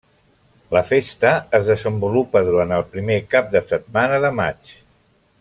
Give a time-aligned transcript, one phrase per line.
[0.75, 4.75] La festa es desenvolupa durant el primer cap de setmana de maig.